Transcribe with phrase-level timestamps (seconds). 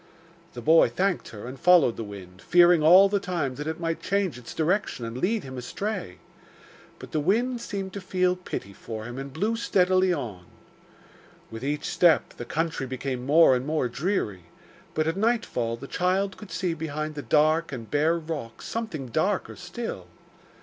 [0.53, 4.01] The boy thanked her, and followed the wind, fearing all the time that it might
[4.01, 6.17] change its direction and lead him astray.
[6.97, 10.45] But the wind seemed to feel pity for him and blew steadily on.
[11.51, 14.45] With each step the country became more and more dreary,
[14.95, 19.55] but at nightfall the child could see behind the dark and bare rocks something darker
[19.55, 20.07] still.